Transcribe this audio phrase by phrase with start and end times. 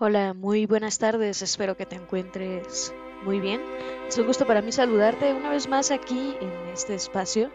[0.00, 3.60] Hola, muy buenas tardes, espero que te encuentres muy bien.
[4.08, 7.48] Es un gusto para mí saludarte una vez más aquí en este espacio.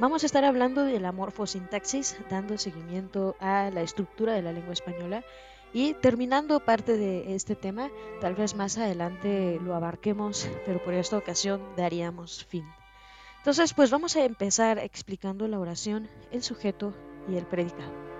[0.00, 4.72] Vamos a estar hablando de la morfosintaxis, dando seguimiento a la estructura de la lengua
[4.72, 5.22] española
[5.72, 7.88] y terminando parte de este tema,
[8.20, 12.66] tal vez más adelante lo abarquemos, pero por esta ocasión daríamos fin.
[13.38, 16.94] Entonces, pues vamos a empezar explicando la oración, el sujeto
[17.28, 18.15] y el predicado.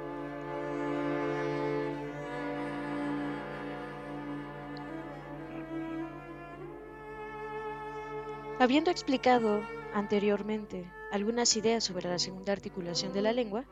[8.58, 9.60] Habiendo explicado
[9.92, 13.64] anteriormente algunas ideas sobre la segunda articulación de la lengua,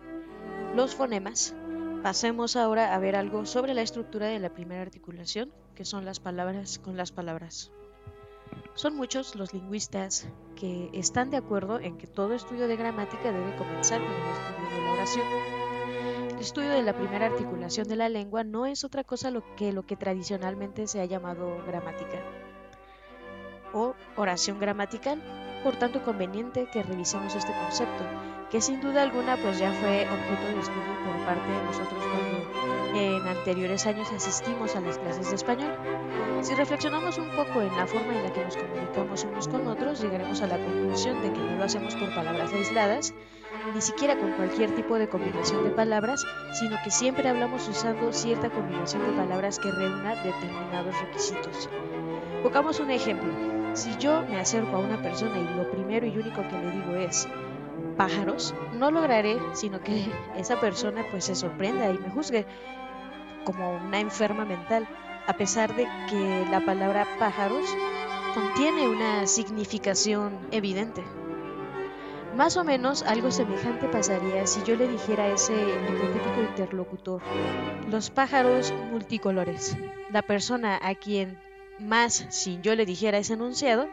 [0.76, 1.54] los fonemas,
[2.02, 6.20] pasemos ahora a ver algo sobre la estructura de la primera articulación, que son las
[6.20, 7.72] palabras con las palabras.
[8.74, 13.56] Son muchos los lingüistas que están de acuerdo en que todo estudio de gramática debe
[13.56, 15.26] comenzar con el estudio de la oración.
[16.28, 19.86] El estudio de la primera articulación de la lengua no es otra cosa que lo
[19.86, 22.22] que tradicionalmente se ha llamado gramática
[23.74, 25.20] o oración gramatical,
[25.62, 28.04] por tanto conveniente que revisemos este concepto,
[28.50, 32.74] que sin duda alguna pues ya fue objeto de estudio por parte de nosotros cuando
[32.98, 35.74] en anteriores años asistimos a las clases de español.
[36.42, 40.00] Si reflexionamos un poco en la forma en la que nos comunicamos unos con otros,
[40.00, 43.14] llegaremos a la conclusión de que no lo hacemos por palabras aisladas,
[43.74, 48.50] ni siquiera con cualquier tipo de combinación de palabras, sino que siempre hablamos usando cierta
[48.50, 51.68] combinación de palabras que reúna determinados requisitos.
[52.42, 53.53] Pongamos un ejemplo.
[53.74, 56.94] Si yo me acerco a una persona y lo primero y único que le digo
[56.94, 57.28] es
[57.96, 62.46] pájaros, no lograré sino que esa persona pues se sorprenda y me juzgue
[63.44, 64.86] como una enferma mental,
[65.26, 67.64] a pesar de que la palabra pájaros
[68.32, 71.02] contiene una significación evidente.
[72.36, 77.22] Más o menos algo semejante pasaría si yo le dijera a ese hipotético interlocutor,
[77.88, 79.76] los pájaros multicolores.
[80.10, 81.38] La persona a quien
[81.78, 83.88] más si yo le dijera ese enunciado,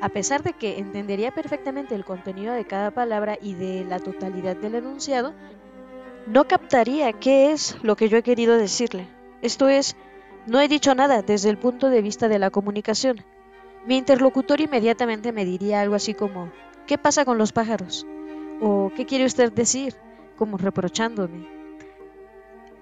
[0.00, 4.56] a pesar de que entendería perfectamente el contenido de cada palabra y de la totalidad
[4.56, 5.32] del enunciado,
[6.26, 9.06] no captaría qué es lo que yo he querido decirle.
[9.42, 9.96] Esto es,
[10.46, 13.24] no he dicho nada desde el punto de vista de la comunicación.
[13.86, 16.52] Mi interlocutor inmediatamente me diría algo así como,
[16.86, 18.06] ¿qué pasa con los pájaros?
[18.60, 19.94] ¿O qué quiere usted decir?
[20.36, 21.61] como reprochándome.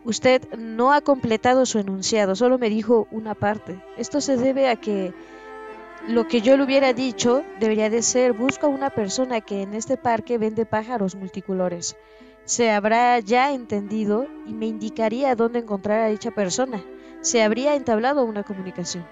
[0.05, 3.83] Usted no ha completado su enunciado, solo me dijo una parte.
[3.99, 5.13] Esto se debe a que
[6.09, 9.99] lo que yo le hubiera dicho debería de ser busca una persona que en este
[9.99, 11.97] parque vende pájaros multicolores.
[12.47, 16.83] Se habrá ya entendido y me indicaría dónde encontrar a dicha persona.
[17.21, 19.07] Se habría entablado una comunicación.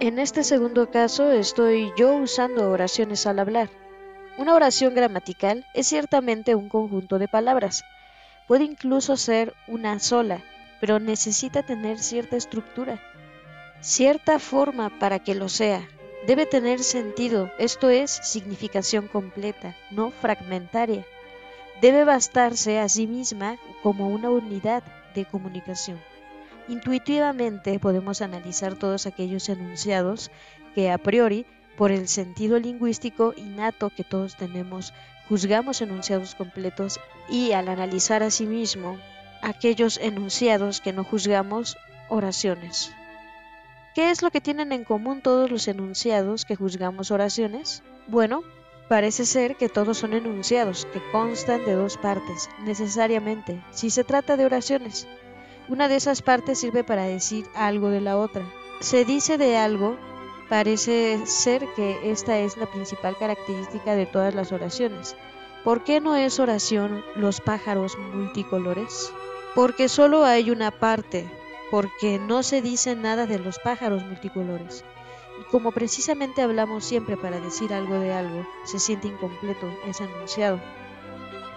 [0.00, 3.70] En este segundo caso estoy yo usando oraciones al hablar.
[4.36, 7.84] Una oración gramatical es ciertamente un conjunto de palabras
[8.46, 10.42] Puede incluso ser una sola,
[10.80, 13.00] pero necesita tener cierta estructura,
[13.80, 15.88] cierta forma para que lo sea.
[16.26, 21.04] Debe tener sentido, esto es significación completa, no fragmentaria.
[21.80, 24.82] Debe bastarse a sí misma como una unidad
[25.14, 25.98] de comunicación.
[26.68, 30.30] Intuitivamente podemos analizar todos aquellos enunciados
[30.74, 34.94] que a priori, por el sentido lingüístico innato que todos tenemos,
[35.28, 38.98] juzgamos enunciados completos y al analizar a sí mismo
[39.42, 41.76] aquellos enunciados que no juzgamos,
[42.08, 42.92] oraciones.
[43.94, 47.82] ¿Qué es lo que tienen en común todos los enunciados que juzgamos oraciones?
[48.08, 48.42] Bueno,
[48.88, 54.36] parece ser que todos son enunciados que constan de dos partes, necesariamente, si se trata
[54.36, 55.06] de oraciones.
[55.68, 58.44] Una de esas partes sirve para decir algo de la otra.
[58.80, 59.96] Se dice de algo
[60.48, 65.16] Parece ser que esta es la principal característica de todas las oraciones.
[65.64, 69.10] ¿Por qué no es oración los pájaros multicolores?
[69.54, 71.26] Porque solo hay una parte,
[71.70, 74.84] porque no se dice nada de los pájaros multicolores.
[75.40, 80.60] Y como precisamente hablamos siempre para decir algo de algo, se siente incompleto ese enunciado.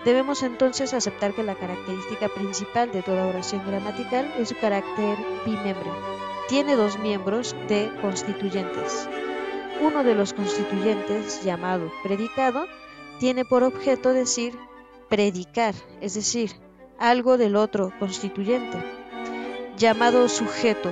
[0.05, 5.91] Debemos entonces aceptar que la característica principal de toda oración gramatical es su carácter bimembre
[6.47, 9.09] tiene dos miembros de constituyentes.
[9.81, 12.65] Uno de los constituyentes, llamado predicado,
[13.19, 14.57] tiene por objeto decir
[15.09, 16.51] predicar, es decir,
[16.97, 18.77] algo del otro constituyente,
[19.77, 20.91] llamado sujeto.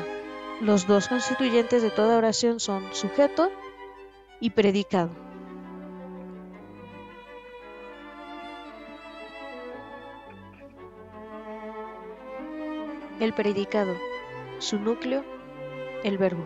[0.61, 3.49] Los dos constituyentes de toda oración son sujeto
[4.39, 5.09] y predicado.
[13.19, 13.95] El predicado,
[14.59, 15.34] su núcleo
[16.05, 16.43] el verbo.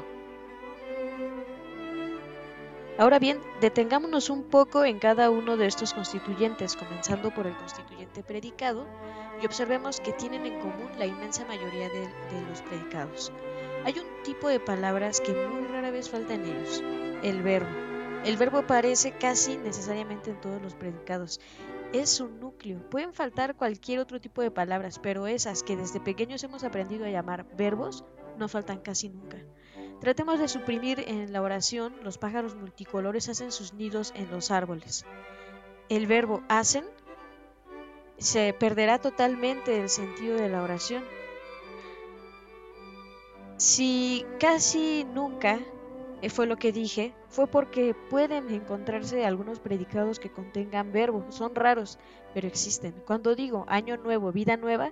[2.97, 8.23] Ahora bien, detengámonos un poco en cada uno de estos constituyentes, comenzando por el constituyente
[8.23, 8.87] predicado,
[9.41, 12.09] y observemos que tienen en común la inmensa mayoría de,
[12.49, 13.33] los predicados.
[13.83, 16.81] Hay un tipo de palabras que muy rara vez falta en ellos,
[17.21, 17.69] el verbo.
[18.23, 21.41] El verbo aparece casi necesariamente en todos los predicados.
[21.91, 22.79] Es su núcleo.
[22.89, 27.09] Pueden faltar cualquier otro tipo de palabras, pero esas que desde pequeños hemos aprendido a
[27.09, 28.05] llamar verbos
[28.39, 29.37] no faltan casi nunca.
[30.01, 35.05] Tratemos de suprimir en la oración los pájaros multicolores hacen sus nidos en los árboles.
[35.89, 36.85] El verbo hacen
[38.19, 41.03] se perderá totalmente el sentido de la oración.
[43.57, 45.59] Si casi nunca
[46.21, 51.55] eh, fue lo que dije, fue porque pueden encontrarse algunos predicados que contengan verbos, son
[51.55, 51.97] raros,
[52.33, 52.93] pero existen.
[53.05, 54.91] Cuando digo año nuevo, vida nueva,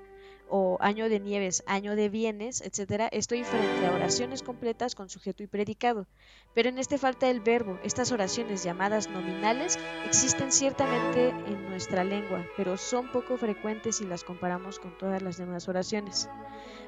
[0.50, 5.44] o año de nieves, año de bienes, etcétera, estoy frente a oraciones completas con sujeto
[5.44, 6.08] y predicado.
[6.54, 7.78] Pero en este falta el verbo.
[7.84, 14.24] Estas oraciones llamadas nominales existen ciertamente en nuestra lengua, pero son poco frecuentes si las
[14.24, 16.30] comparamos con todas las demás oraciones.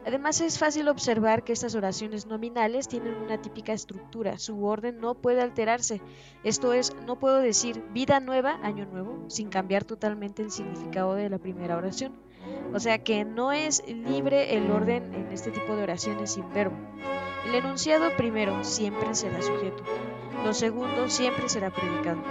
[0.06, 5.14] Además es fácil observar que estas oraciones nominales tienen una típica estructura, su orden no
[5.16, 6.02] puede alterarse.
[6.44, 11.30] Esto es, no puedo decir vida nueva, año nuevo, sin cambiar totalmente el significado de
[11.30, 12.29] la primera oración.
[12.74, 16.76] O sea que no es libre el orden en este tipo de oraciones sin verbo.
[17.48, 19.84] El enunciado primero siempre será sujeto,
[20.44, 22.22] lo segundo siempre será predicado.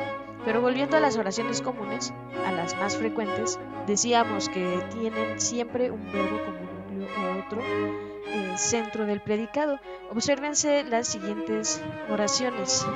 [0.44, 2.12] Pero volviendo a las oraciones comunes,
[2.46, 6.58] a las más frecuentes, decíamos que tienen siempre un verbo como
[7.00, 9.78] núcleo o otro eh, centro del predicado.
[10.10, 12.86] Obsérvense las siguientes oraciones.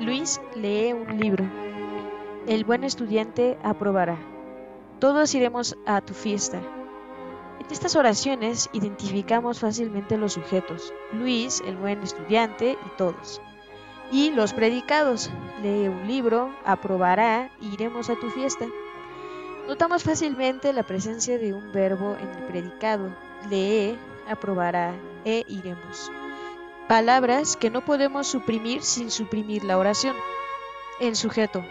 [0.00, 1.44] Luis lee un libro.
[2.46, 4.18] El buen estudiante aprobará.
[5.00, 6.58] Todos iremos a tu fiesta.
[7.58, 13.40] En estas oraciones identificamos fácilmente los sujetos, Luis, el buen estudiante y todos.
[14.12, 15.30] Y los predicados,
[15.62, 18.66] lee un libro, aprobará, iremos a tu fiesta.
[19.66, 23.08] Notamos fácilmente la presencia de un verbo en el predicado,
[23.48, 23.96] lee,
[24.28, 24.94] aprobará
[25.24, 26.12] e iremos.
[26.88, 30.14] Palabras que no podemos suprimir sin suprimir la oración.
[31.00, 31.64] El sujeto,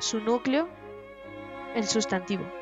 [0.00, 0.66] su núcleo,
[1.76, 2.55] el sustantivo.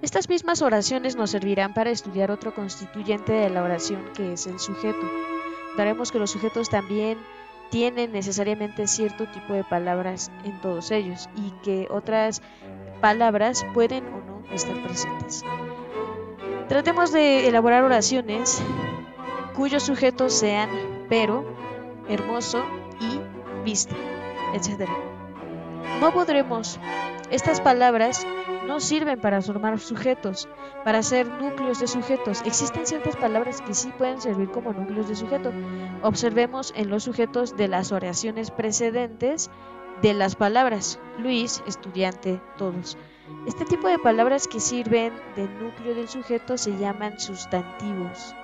[0.00, 4.60] Estas mismas oraciones nos servirán para estudiar otro constituyente de la oración que es el
[4.60, 5.10] sujeto.
[5.76, 7.18] Daremos que los sujetos también
[7.70, 12.42] tienen necesariamente cierto tipo de palabras en todos ellos y que otras
[13.00, 15.44] palabras pueden o no estar presentes.
[16.68, 18.62] Tratemos de elaborar oraciones
[19.56, 20.68] cuyos sujetos sean
[21.08, 21.44] pero,
[22.08, 22.64] hermoso
[23.00, 23.20] y
[23.64, 23.96] vista,
[24.54, 24.88] etc.
[26.00, 26.78] No podremos.
[27.30, 28.26] Estas palabras
[28.68, 30.46] no sirven para formar sujetos,
[30.84, 32.42] para ser núcleos de sujetos.
[32.44, 35.52] Existen ciertas palabras que sí pueden servir como núcleos de sujeto.
[36.02, 39.50] Observemos en los sujetos de las oraciones precedentes
[40.02, 41.00] de las palabras.
[41.18, 42.98] Luis, estudiante, todos.
[43.46, 48.34] Este tipo de palabras que sirven de núcleo del sujeto se llaman sustantivos.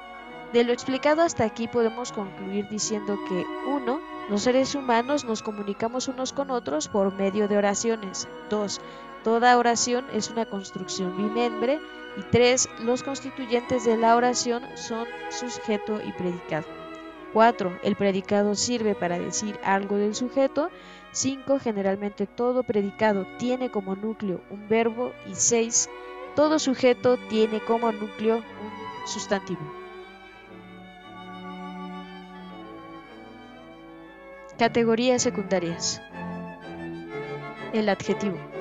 [0.55, 4.00] De lo explicado hasta aquí podemos concluir diciendo que 1.
[4.31, 8.29] Los seres humanos nos comunicamos unos con otros por medio de oraciones.
[8.50, 8.81] 2.
[9.25, 11.81] Toda oración es una construcción bimembre.
[12.17, 12.69] Y 3.
[12.85, 16.67] Los constituyentes de la oración son sujeto y predicado.
[17.32, 17.81] 4.
[17.82, 20.71] El predicado sirve para decir algo del sujeto.
[21.12, 21.59] 5.
[21.59, 25.12] Generalmente todo predicado tiene como núcleo un verbo.
[25.27, 25.88] Y 6.
[26.37, 29.62] Todo sujeto tiene como núcleo un sustantivo.
[34.58, 36.01] Categorías secundarias.
[37.72, 38.54] El adjetivo.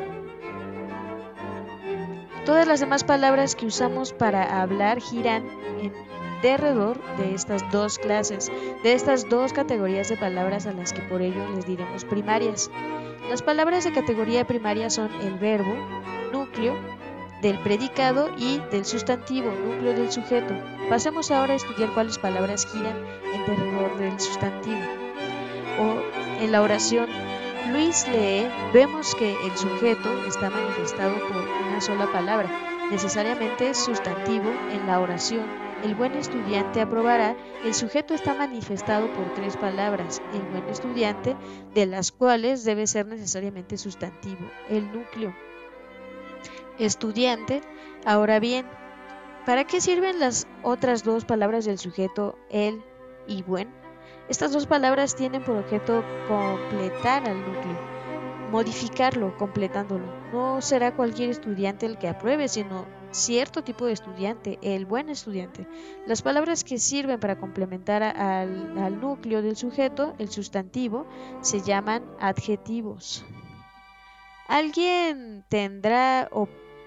[2.45, 5.47] Todas las demás palabras que usamos para hablar giran
[5.81, 5.93] en
[6.41, 8.51] derredor de estas dos clases,
[8.83, 12.69] de estas dos categorías de palabras a las que por ello les diremos primarias.
[13.29, 15.73] Las palabras de categoría primaria son el verbo,
[16.33, 16.75] núcleo,
[17.41, 20.53] del predicado y del sustantivo, núcleo del sujeto.
[20.89, 22.97] Pasemos ahora a estudiar cuáles palabras giran
[23.33, 24.81] en derredor del sustantivo
[25.79, 27.07] o en la oración
[27.71, 32.51] Luis lee, vemos que el sujeto está manifestado por una sola palabra,
[32.91, 35.43] necesariamente sustantivo en la oración.
[35.83, 41.35] El buen estudiante aprobará, el sujeto está manifestado por tres palabras, el buen estudiante,
[41.73, 45.33] de las cuales debe ser necesariamente sustantivo, el núcleo.
[46.77, 47.61] Estudiante,
[48.05, 48.67] ahora bien,
[49.47, 52.83] ¿para qué sirven las otras dos palabras del sujeto, el
[53.25, 53.67] y buen?
[54.29, 57.79] Estas dos palabras tienen por objeto completar al núcleo,
[58.51, 60.22] modificarlo, completándolo.
[60.33, 65.67] No será cualquier estudiante el que apruebe, sino cierto tipo de estudiante, el buen estudiante.
[66.07, 71.05] Las palabras que sirven para complementar al, núcleo del sujeto, el sustantivo,
[71.41, 73.23] se llaman adjetivos.
[74.47, 76.27] Alguien tendrá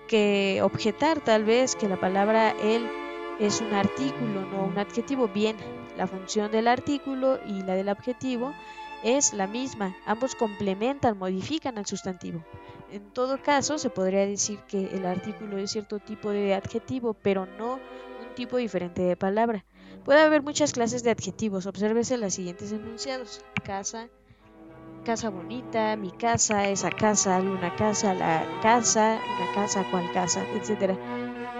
[0.09, 2.85] que objetar tal vez que la palabra el
[3.39, 5.29] es un artículo, no un adjetivo.
[5.29, 5.57] Bien,
[5.97, 8.53] la función del artículo y la del adjetivo
[9.05, 9.95] es la misma.
[10.05, 12.43] Ambos complementan, modifican al sustantivo.
[12.97, 17.45] En todo caso, se podría decir que el artículo es cierto tipo de adjetivo, pero
[17.45, 19.67] no un tipo diferente de palabra.
[20.03, 21.67] Puede haber muchas clases de adjetivos.
[21.67, 23.45] Obsérvese los siguientes enunciados.
[23.65, 24.09] Casa,
[25.05, 30.99] casa bonita, mi casa, esa casa, una casa, la casa, una casa, cual casa, etc.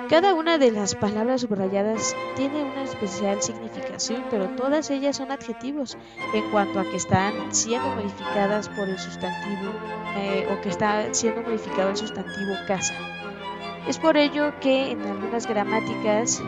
[0.09, 5.99] Cada una de las palabras subrayadas tiene una especial significación, pero todas ellas son adjetivos
[6.33, 9.73] en cuanto a que están siendo modificadas por el sustantivo
[10.17, 12.95] eh, o que está siendo modificado el sustantivo casa.
[13.89, 16.41] Es por ello que en algunas gramáticas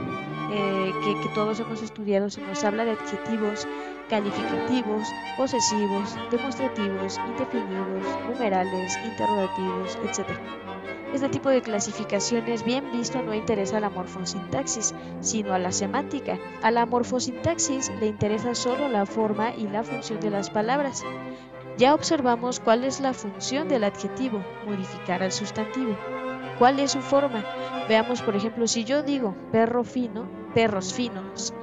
[0.53, 3.67] eh, que, todos hemos estudiado se nos habla de adjetivos
[4.09, 10.29] calificativos, posesivos, demostrativos, indefinidos, numerales, interrogativos, etc.
[11.12, 16.38] Este tipo de clasificaciones bien visto no interesa a la morfosintaxis, sino a la semántica.
[16.62, 21.05] A la morfosintaxis le interesa solo la forma y la función de las palabras.
[21.79, 25.97] Ya observamos cuál es la función del adjetivo, modificar al sustantivo.
[26.59, 27.45] ¿Cuál es su forma?
[27.88, 31.55] Veamos, por ejemplo, si yo digo perro fino, perros finos,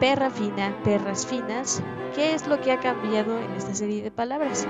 [0.00, 1.82] perra fina, perras finas,
[2.14, 4.66] ¿qué es lo que ha cambiado en esta serie de palabras?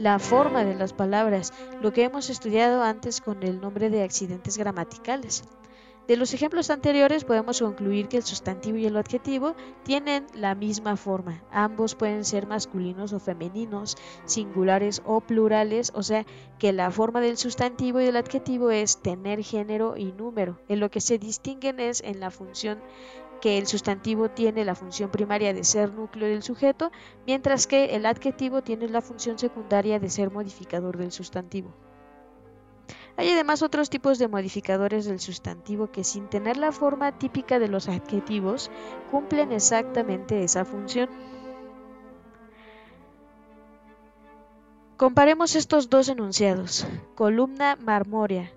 [0.00, 1.52] la forma de las palabras,
[1.82, 5.44] lo que hemos estudiado antes con el nombre de accidentes gramaticales.
[6.08, 10.96] De los ejemplos anteriores podemos concluir que el sustantivo y el adjetivo tienen la misma
[10.96, 11.44] forma.
[11.52, 16.24] Ambos pueden ser masculinos o femeninos, singulares o plurales, o sea
[16.58, 20.58] que la forma del sustantivo y del adjetivo es tener género y número.
[20.68, 22.80] En lo que se distinguen es en la función
[23.40, 26.92] que el sustantivo tiene la función primaria de ser núcleo del sujeto,
[27.26, 31.74] mientras que el adjetivo tiene la función secundaria de ser modificador del sustantivo.
[33.16, 37.68] Hay además otros tipos de modificadores del sustantivo que sin tener la forma típica de
[37.68, 38.70] los adjetivos
[39.10, 41.10] cumplen exactamente esa función.
[44.96, 46.86] Comparemos estos dos enunciados.
[47.14, 48.52] Columna marmórea.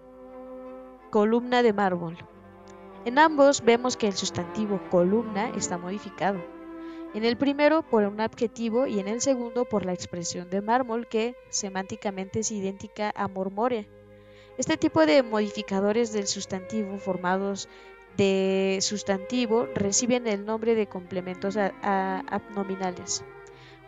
[1.09, 2.17] Columna de mármol.
[3.05, 6.39] En ambos vemos que el sustantivo columna está modificado.
[7.13, 11.07] En el primero por un adjetivo y en el segundo por la expresión de mármol
[11.07, 13.85] que semánticamente es idéntica a mormórea.
[14.57, 17.67] Este tipo de modificadores del sustantivo formados
[18.15, 23.25] de sustantivo reciben el nombre de complementos abnominales.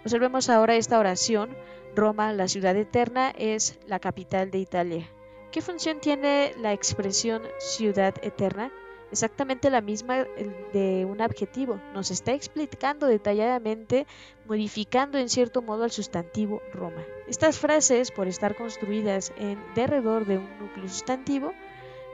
[0.03, 1.55] Observemos ahora esta oración.
[1.95, 5.09] Roma, la ciudad eterna, es la capital de Italia.
[5.51, 8.71] ¿Qué función tiene la expresión ciudad eterna?
[9.15, 10.25] Exactamente la misma
[10.73, 11.79] de un adjetivo.
[11.93, 14.05] Nos está explicando detalladamente,
[14.45, 17.01] modificando en cierto modo al sustantivo Roma.
[17.25, 21.53] Estas frases, por estar construidas en derredor de un núcleo sustantivo,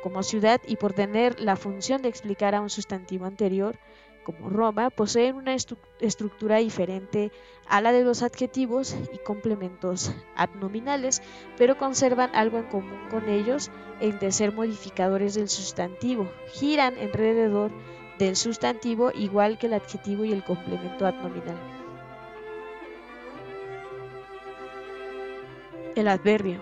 [0.04, 3.80] como ciudad y por tener la función de explicar a un sustantivo anterior,
[4.24, 7.32] como Roma, poseen una estructura diferente
[7.68, 11.22] a la de los adjetivos y complementos adnominales,
[11.58, 16.30] pero conservan algo en común con ellos, el de ser modificadores del sustantivo.
[16.54, 17.72] Giran alrededor
[18.20, 21.58] del sustantivo igual que el adjetivo y el complemento adnominal.
[25.96, 26.62] El adverbio.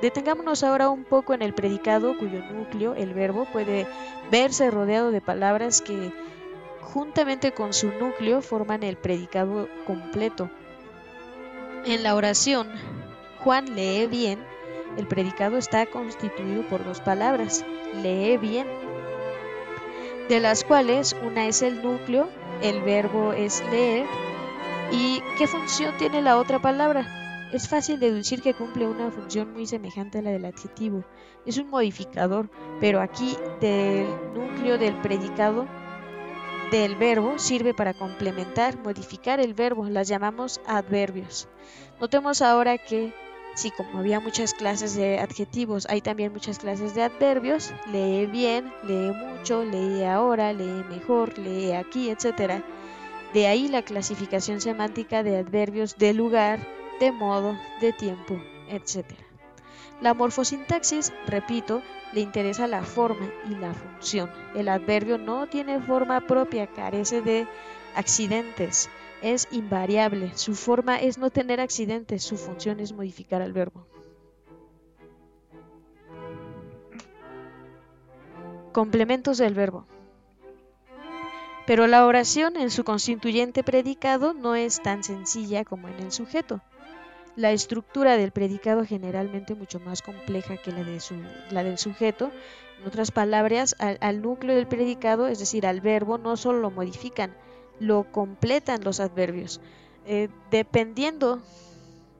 [0.00, 3.86] Detengámonos ahora un poco en el predicado cuyo núcleo, el verbo, puede
[4.30, 6.12] verse rodeado de palabras que
[6.92, 10.50] juntamente con su núcleo forman el predicado completo.
[11.84, 12.68] En la oración,
[13.44, 14.38] Juan lee bien,
[14.96, 17.64] el predicado está constituido por dos palabras,
[18.02, 18.66] lee bien,
[20.28, 22.28] de las cuales una es el núcleo,
[22.62, 24.06] el verbo es leer,
[24.90, 27.06] y ¿qué función tiene la otra palabra?
[27.52, 31.04] Es fácil deducir que cumple una función muy semejante a la del adjetivo.
[31.46, 35.66] Es un modificador, pero aquí del núcleo del predicado
[36.70, 41.48] del verbo sirve para complementar, modificar el verbo, las llamamos adverbios.
[42.00, 43.12] Notemos ahora que
[43.54, 48.72] si como había muchas clases de adjetivos, hay también muchas clases de adverbios, lee bien,
[48.84, 52.62] lee mucho, lee ahora, lee mejor, lee aquí, etc.
[53.34, 56.60] De ahí la clasificación semántica de adverbios de lugar,
[57.00, 59.27] de modo, de tiempo, etc.
[60.00, 64.30] La morfosintaxis, repito, le interesa la forma y la función.
[64.54, 67.48] El adverbio no tiene forma propia, carece de
[67.96, 68.88] accidentes,
[69.22, 70.32] es invariable.
[70.36, 73.86] Su forma es no tener accidentes, su función es modificar al verbo.
[78.72, 79.86] Complementos del verbo.
[81.66, 86.60] Pero la oración en su constituyente predicado no es tan sencilla como en el sujeto.
[87.38, 91.00] La estructura del predicado generalmente mucho más compleja que la, de
[91.52, 92.32] la del sujeto.
[92.80, 97.32] En otras palabras, al, núcleo del predicado, es decir, al verbo, no solo lo modifican,
[97.78, 99.60] lo completan los adverbios.
[100.04, 101.40] Eh, dependiendo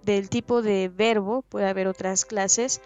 [0.04, 2.80] del tipo de verbo, puede haber otras clases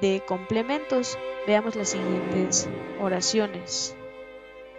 [0.00, 1.16] de complementos.
[1.46, 2.68] Veamos las siguientes
[3.00, 3.94] oraciones.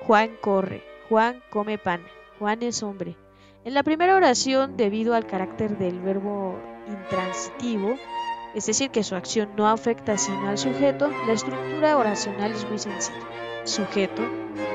[0.02, 2.02] Juan corre, Juan come pan,
[2.38, 3.16] Juan es hombre.
[3.64, 6.58] En la primera oración, debido al carácter del verbo
[6.88, 7.96] intransitivo,
[8.54, 12.80] es decir, que su acción no afecta sino al sujeto, la estructura oracional es muy
[12.80, 13.20] sencilla.
[13.66, 14.24] Sujeto,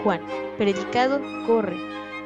[0.05, 0.21] Juan.
[0.59, 1.77] Predicado, corre.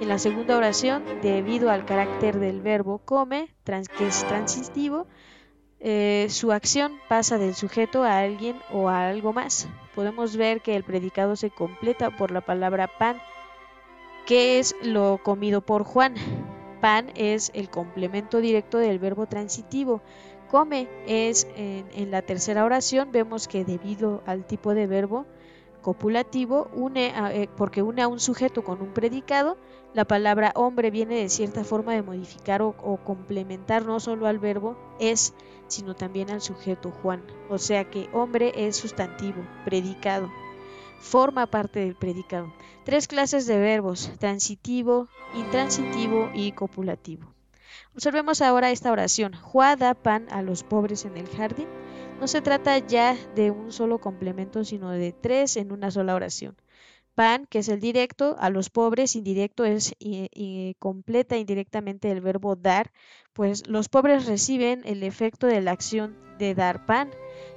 [0.00, 5.06] En la segunda oración, debido al carácter del verbo come, que es transitivo,
[5.80, 9.68] eh, su acción pasa del sujeto a alguien o a algo más.
[9.94, 13.22] Podemos ver que el predicado se completa por la palabra pan,
[14.26, 16.14] que es lo comido por Juan.
[16.80, 20.02] Pan es el complemento directo del verbo transitivo.
[20.50, 25.26] Come es en, la tercera oración, vemos que debido al tipo de verbo
[25.82, 29.56] copulativo, une eh, porque une a un sujeto con un predicado,
[29.94, 34.38] la palabra hombre viene de cierta forma de modificar o, o complementar no solo al
[34.38, 35.34] verbo es,
[35.68, 37.22] sino también al sujeto Juan.
[37.48, 40.28] O sea que hombre es sustantivo, predicado
[40.98, 42.52] forma parte del predicado.
[42.84, 47.32] Tres clases de verbos, transitivo, intransitivo y copulativo.
[47.94, 49.34] Observemos ahora esta oración.
[49.34, 51.68] Juá da pan a los pobres en el jardín.
[52.20, 56.56] No se trata ya de un solo complemento, sino de tres en una sola oración.
[57.14, 59.96] Pan, que es el directo, a los pobres, indirecto es
[60.78, 62.92] completa indirectamente el verbo dar,
[63.32, 67.10] pues los pobres reciben el efecto de la acción de dar pan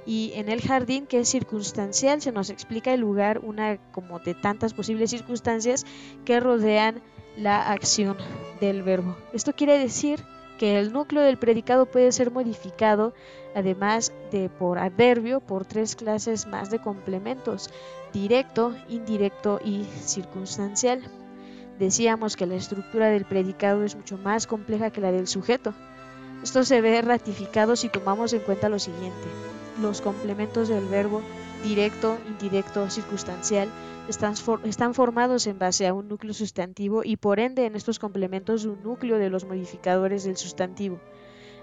[0.06, 4.34] y en el jardín que es circunstancial se nos explica el lugar, una como de
[4.34, 5.84] tantas posibles circunstancias
[6.24, 7.02] que rodean
[7.36, 8.16] la acción
[8.60, 9.16] del verbo.
[9.32, 10.24] Esto quiere decir
[10.58, 13.14] que el núcleo del predicado puede ser modificado,
[13.54, 17.70] además de por adverbio, por tres clases más de complementos,
[18.12, 21.00] directo, indirecto y circunstancial.
[21.78, 25.72] Decíamos que la estructura del predicado es mucho más compleja que la del sujeto.
[26.42, 29.28] Esto se ve ratificado si tomamos en cuenta lo siguiente
[29.80, 31.22] los complementos del verbo
[31.62, 33.68] directo, indirecto, circunstancial
[34.08, 38.82] están, formados en base a un núcleo sustantivo y por ende en estos complementos un
[38.82, 40.98] núcleo de los modificadores del sustantivo.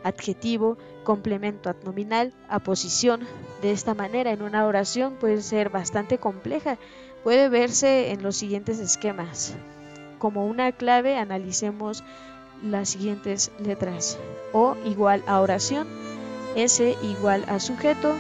[0.04, 3.28] Adjetivo, complemento adnominal, aposición.
[3.62, 6.78] De esta manera en una oración puede ser bastante compleja.
[7.24, 9.56] Puede verse en los siguientes esquemas.
[10.20, 12.04] Como una clave analicemos
[12.64, 14.18] las siguientes letras.
[14.54, 15.88] O igual a oración,
[16.58, 18.16] S igual a sujeto,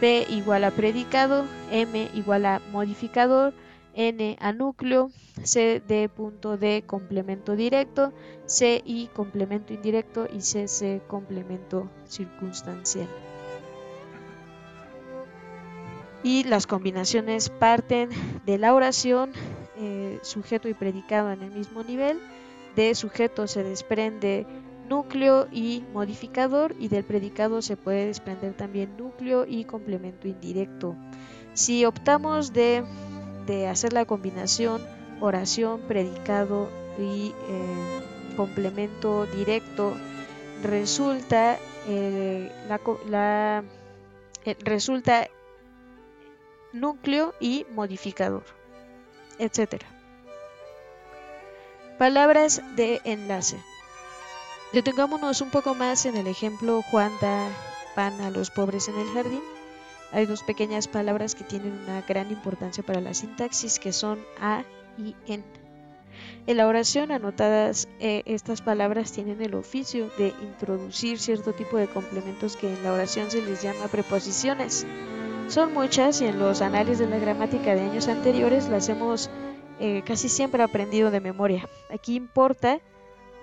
[0.00, 3.52] P igual a predicado, M igual a modificador,
[3.94, 5.10] N a núcleo,
[5.42, 8.14] C D punto D complemento directo,
[8.46, 13.06] C I complemento indirecto y C C complemento circunstancial.
[16.22, 18.08] Y las combinaciones parten
[18.46, 19.32] de la oración,
[19.76, 22.18] eh, sujeto y predicado en el mismo nivel.
[22.76, 24.46] De sujeto se desprende
[24.88, 30.96] núcleo y modificador y del predicado se puede desprender también núcleo y complemento indirecto.
[31.54, 32.84] Si optamos de,
[33.68, 34.82] hacer la combinación
[35.20, 36.68] oración, predicado
[36.98, 38.00] y eh,
[38.36, 39.94] complemento directo,
[40.62, 42.50] resulta, eh,
[43.08, 43.64] la,
[44.44, 45.28] eh, resulta
[46.72, 48.44] núcleo y modificador,
[49.38, 49.82] etc.
[51.98, 53.56] Palabras de enlace.
[54.74, 57.48] Detengámonos un poco más en el ejemplo Juan da
[57.94, 59.40] pan a los pobres en el jardín.
[60.10, 64.64] Hay dos pequeñas palabras que tienen una gran importancia para la sintaxis que son a
[64.98, 65.44] y en.
[66.48, 71.86] En la oración anotadas eh, estas palabras tienen el oficio de introducir cierto tipo de
[71.86, 74.88] complementos que en la oración se les llama preposiciones.
[75.46, 79.30] Son muchas y en los análisis de la gramática de años anteriores las hemos
[79.78, 81.68] eh, casi siempre aprendido de memoria.
[81.92, 82.80] Aquí importa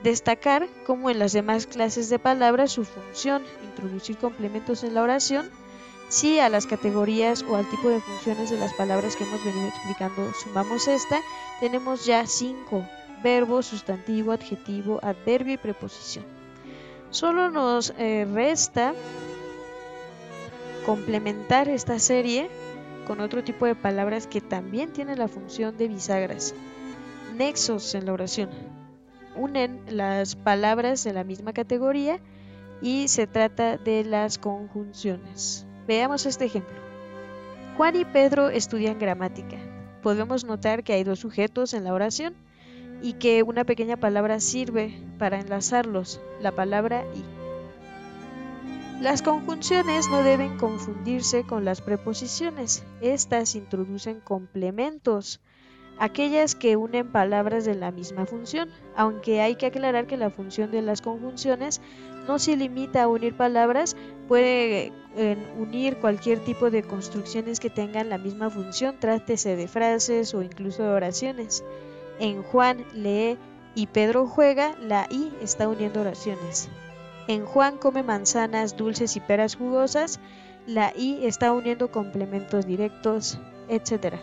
[0.03, 5.49] Destacar, como en las demás clases de palabras, su función, introducir complementos en la oración,
[6.09, 9.67] si a las categorías o al tipo de funciones de las palabras que hemos venido
[9.67, 11.21] explicando sumamos esta,
[11.59, 12.83] tenemos ya cinco,
[13.23, 16.25] verbo, sustantivo, adjetivo, adverbio y preposición.
[17.11, 18.93] Solo nos eh, resta
[20.85, 22.49] complementar esta serie
[23.05, 26.55] con otro tipo de palabras que también tienen la función de bisagras,
[27.37, 28.80] nexos en la oración
[29.35, 32.19] unen las palabras de la misma categoría
[32.81, 35.65] y se trata de las conjunciones.
[35.87, 36.75] Veamos este ejemplo.
[37.77, 39.57] Juan y Pedro estudian gramática.
[40.01, 42.35] Podemos notar que hay dos sujetos en la oración
[43.01, 47.23] y que una pequeña palabra sirve para enlazarlos, la palabra y.
[49.01, 52.83] Las conjunciones no deben confundirse con las preposiciones.
[53.01, 55.41] Estas introducen complementos,
[56.01, 60.71] aquellas que unen palabras de la misma función, aunque hay que aclarar que la función
[60.71, 61.79] de las conjunciones
[62.27, 63.95] no se limita a unir palabras,
[64.27, 70.33] puede eh, unir cualquier tipo de construcciones que tengan la misma función, trátese de frases
[70.33, 71.63] o incluso de oraciones.
[72.19, 73.37] En Juan lee
[73.75, 76.67] y Pedro juega, la I está uniendo oraciones.
[77.27, 80.19] En Juan come manzanas dulces y peras jugosas,
[80.65, 83.37] la I está uniendo complementos directos,
[83.69, 84.15] etc.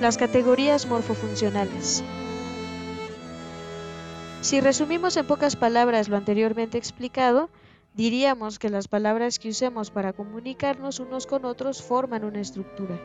[0.00, 2.02] Las categorías morfofuncionales.
[4.40, 7.50] Si resumimos en pocas palabras lo anteriormente explicado,
[7.92, 12.98] diríamos que las palabras que usemos para comunicarnos unos con otros forman una estructura.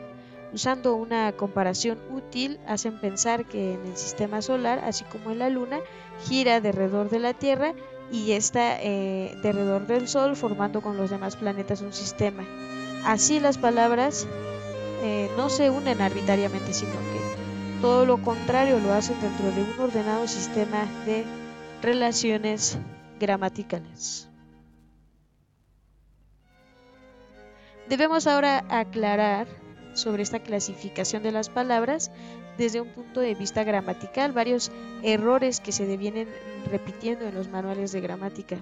[0.54, 5.50] Usando una comparación útil, hacen pensar que en el sistema solar, así como en la
[5.50, 5.80] Luna,
[6.26, 7.74] gira alrededor de la Tierra
[8.10, 12.42] y está eh, del Sol, formando con los demás planetas un sistema.
[13.04, 14.26] Así las palabras
[15.02, 19.80] eh, no se unen arbitrariamente, sino que todo lo contrario lo hacen dentro de un
[19.80, 21.24] ordenado sistema de
[21.82, 22.78] relaciones
[23.20, 24.28] gramaticales.
[27.88, 29.46] Debemos ahora aclarar
[29.94, 32.10] sobre esta clasificación de las palabras
[32.58, 36.28] desde un punto de vista gramatical, varios errores que se vienen
[36.70, 38.56] repitiendo en los manuales de gramática.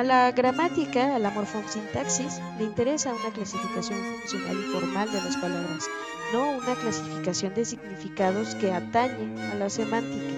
[0.00, 5.36] A la gramática, a la morfosintaxis, le interesa una clasificación funcional y formal de las
[5.36, 5.90] palabras,
[6.32, 10.32] no una clasificación de significados que atañe a la semántica.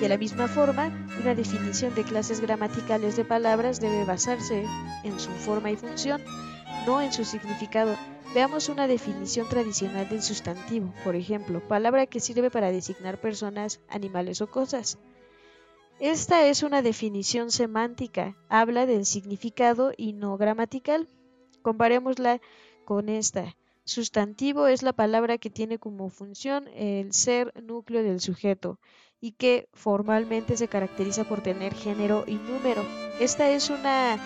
[0.00, 0.90] De la misma forma,
[1.22, 4.64] una definición de clases gramaticales de palabras debe basarse
[5.04, 6.20] en su forma y función,
[6.84, 7.96] no en su significado.
[8.34, 14.40] Veamos una definición tradicional del sustantivo, por ejemplo, palabra que sirve para designar personas, animales
[14.40, 14.98] o cosas.
[16.00, 21.08] Esta es una definición semántica, habla del significado y no gramatical.
[21.62, 22.40] Comparémosla
[22.84, 23.56] con esta.
[23.84, 28.78] Sustantivo es la palabra que tiene como función el ser núcleo del sujeto
[29.20, 32.84] y que formalmente se caracteriza por tener género y número.
[33.18, 34.18] Esta es una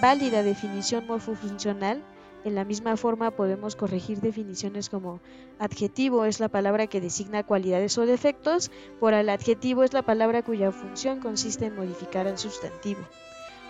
[0.00, 2.04] válida definición morfofuncional.
[2.44, 5.20] En la misma forma podemos corregir definiciones como
[5.58, 10.42] adjetivo es la palabra que designa cualidades o defectos, por el adjetivo es la palabra
[10.42, 13.00] cuya función consiste en modificar al sustantivo.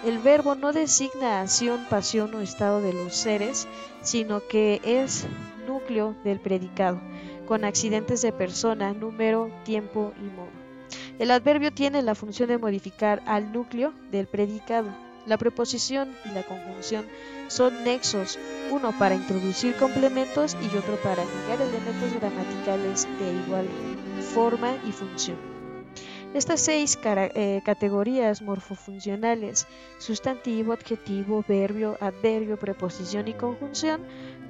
[0.05, 3.67] El verbo no designa acción, pasión o estado de los seres,
[4.03, 5.27] sino que es
[5.67, 7.01] núcleo del predicado,
[7.47, 10.49] con accidentes de persona, número, tiempo y modo.
[11.19, 15.10] El adverbio tiene la función de modificar al núcleo del predicado.
[15.27, 17.07] La preposición y la conjunción
[17.49, 18.39] son nexos,
[18.71, 23.69] uno para introducir complementos y otro para ligar elementos gramaticales de igual
[24.35, 25.37] forma y función.
[26.33, 29.67] Estas seis eh, categorías morfofuncionales,
[29.99, 34.01] sustantivo, adjetivo, verbio, adverbio, preposición y conjunción,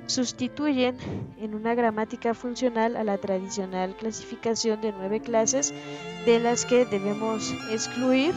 [0.04, 0.98] sustituyen
[1.38, 5.72] en una gramática funcional a la tradicional clasificación de nueve clases
[6.26, 8.34] de las que debemos excluir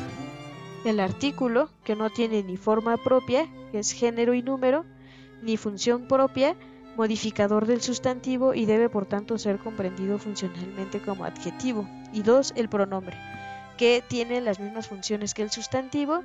[0.86, 4.86] el artículo, que no tiene ni forma propia, que es género y número,
[5.42, 6.56] ni función propia,
[6.98, 11.88] modificador del sustantivo y debe por tanto ser comprendido funcionalmente como adjetivo.
[12.12, 13.18] Y dos, el pronombre,
[13.78, 16.22] que tiene las mismas funciones que el sustantivo.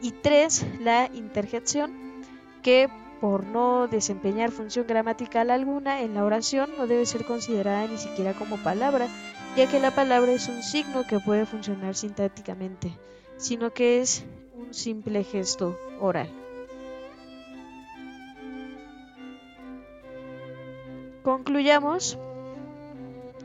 [0.00, 1.92] Y tres, la interjección,
[2.62, 2.88] que
[3.20, 8.32] por no desempeñar función gramatical alguna en la oración no debe ser considerada ni siquiera
[8.32, 9.06] como palabra,
[9.56, 12.92] ya que la palabra es un signo que puede funcionar sintácticamente
[13.42, 14.24] sino que es
[14.54, 16.28] un simple gesto oral.
[21.24, 22.18] Concluyamos,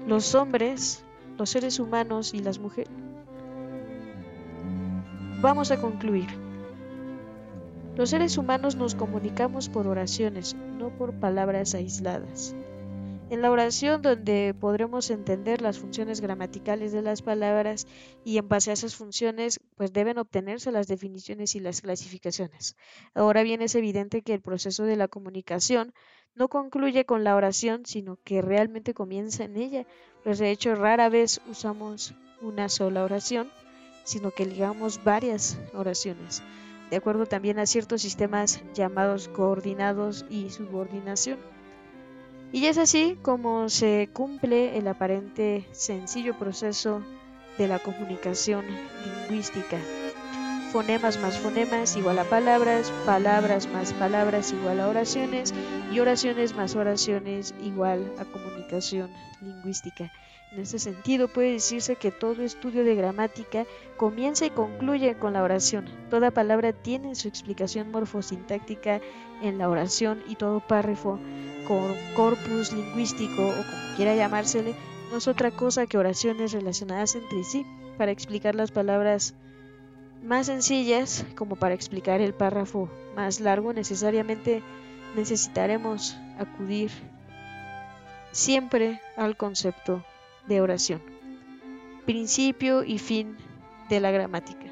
[0.05, 1.03] los hombres,
[1.39, 2.93] los seres humanos y las mujeres.
[5.41, 6.27] Vamos a concluir.
[7.95, 12.55] Los seres humanos nos comunicamos por oraciones, no por palabras aisladas.
[13.29, 17.85] En la oración donde podremos entender las funciones gramaticales de las palabras
[18.23, 22.77] y en base a esas funciones pues deben obtenerse las definiciones y las clasificaciones.
[23.13, 25.93] Ahora bien es evidente que el proceso de la comunicación
[26.35, 29.85] no concluye con la oración, sino que realmente comienza en ella,
[30.23, 33.51] pues de hecho rara vez usamos una sola oración,
[34.05, 36.43] sino que ligamos varias oraciones,
[36.89, 41.56] de acuerdo también a ciertos sistemas llamados coordinados y subordinación.
[42.51, 47.01] Y es así como se cumple el aparente sencillo proceso
[47.57, 48.65] de la comunicación
[49.27, 49.77] lingüística.
[50.67, 55.53] Fonemas más fonemas igual a palabras, palabras más palabras igual a oraciones
[55.91, 59.09] y oraciones más oraciones igual a comunicación
[59.41, 60.11] lingüística.
[60.51, 63.65] En este sentido puede decirse que todo estudio de gramática
[63.97, 65.85] comienza y concluye con la oración.
[66.09, 69.01] Toda palabra tiene su explicación morfosintáctica
[69.41, 71.19] en la oración y todo párrafo
[71.67, 74.73] con corpus lingüístico o como quiera llamársele
[75.11, 77.65] no es otra cosa que oraciones relacionadas entre sí
[77.97, 79.35] para explicar las palabras
[80.27, 84.61] más sencillas como para explicar el párrafo más largo necesariamente
[85.15, 86.91] necesitaremos acudir
[88.33, 90.03] siempre al concepto
[90.45, 91.01] de oración,
[92.05, 93.37] principio y fin
[93.87, 94.65] de la gramática.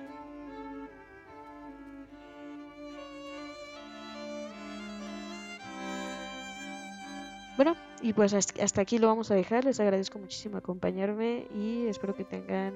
[7.55, 9.63] Bueno, y pues hasta aquí lo vamos a dejar.
[9.63, 12.73] Les agradezco muchísimo acompañarme y espero que tengan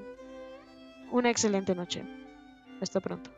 [1.11, 2.05] una excelente noche.
[2.81, 3.29] Hasta pronto.